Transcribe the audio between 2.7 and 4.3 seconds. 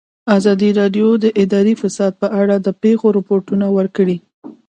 پېښو رپوټونه ورکړي.